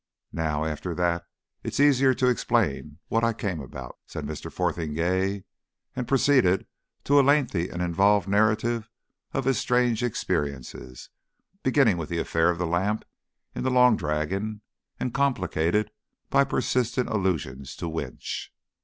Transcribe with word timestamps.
"Now, 0.33 0.65
after 0.65 0.95
that 0.95 1.27
it's 1.63 1.79
easier 1.79 2.15
to 2.15 2.27
explain 2.27 2.97
what 3.07 3.23
I 3.23 3.33
came 3.33 3.59
about," 3.61 3.99
said 4.07 4.25
Mr. 4.25 4.51
Fotheringay; 4.51 5.43
and 5.95 6.07
proceeded 6.07 6.65
to 7.03 7.19
a 7.19 7.21
lengthy 7.21 7.69
and 7.69 7.83
involved 7.83 8.27
narrative 8.27 8.89
of 9.31 9.45
his 9.45 9.59
strange 9.59 10.01
experiences, 10.01 11.09
beginning 11.61 11.97
with 11.97 12.09
the 12.09 12.17
affair 12.17 12.49
of 12.49 12.57
the 12.57 12.65
lamp 12.65 13.05
in 13.53 13.63
the 13.63 13.69
Long 13.69 13.95
Dragon 13.95 14.61
and 14.99 15.13
complicated 15.13 15.91
by 16.31 16.45
persistent 16.45 17.07
allusions 17.07 17.75
to 17.75 17.87
Winch. 17.87 18.51